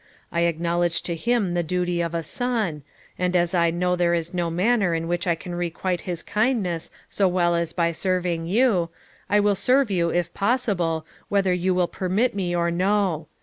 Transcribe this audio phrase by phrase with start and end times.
[0.31, 2.81] I acknowledge to him the duty of a son;
[3.19, 6.89] and as I know there is no manner in which I can requite his kindness
[7.07, 8.89] so well as by serving you,
[9.29, 13.27] I will serve you, if possible, whether you will permit me or no.